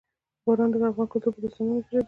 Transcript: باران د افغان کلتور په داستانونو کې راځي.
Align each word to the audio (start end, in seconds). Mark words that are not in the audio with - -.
باران 0.45 0.69
د 0.71 0.75
افغان 0.91 1.07
کلتور 1.11 1.31
په 1.33 1.41
داستانونو 1.43 1.81
کې 1.85 1.91
راځي. 1.93 1.99